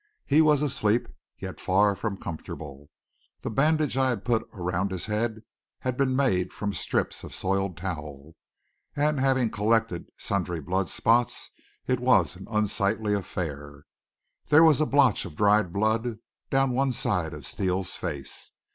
[0.25, 1.07] He was asleep,
[1.37, 2.89] yet far from comfortable.
[3.41, 5.43] The bandage I had put around his head
[5.81, 8.33] had been made from strips of soiled towel,
[8.95, 11.51] and, having collected sundry bloody spots,
[11.85, 13.83] it was an unsightly affair.
[14.47, 16.17] There was a blotch of dried blood
[16.49, 18.53] down one side of Steele's face.